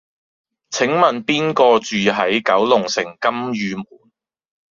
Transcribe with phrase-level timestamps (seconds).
[0.71, 3.85] 請問邊個住喺九龍城金·御門？